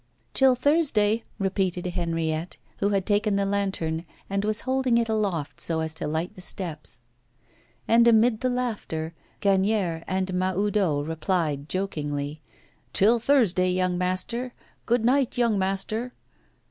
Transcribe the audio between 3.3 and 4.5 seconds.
the lantern and